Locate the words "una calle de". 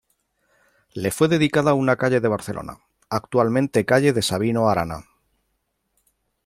1.75-2.27